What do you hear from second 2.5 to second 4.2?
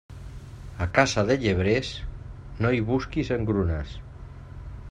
no hi busquis engrunes.